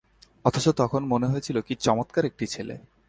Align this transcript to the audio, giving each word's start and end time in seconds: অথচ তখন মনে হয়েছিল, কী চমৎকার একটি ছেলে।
অথচ 0.45 0.69
তখন 0.69 1.01
মনে 1.05 1.27
হয়েছিল, 1.27 1.61
কী 1.61 1.73
চমৎকার 1.75 2.23
একটি 2.25 2.45
ছেলে। 2.47 2.75